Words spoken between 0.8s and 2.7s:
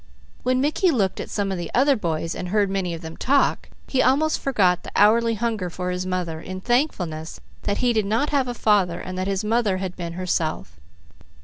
looked at some of the other boys, and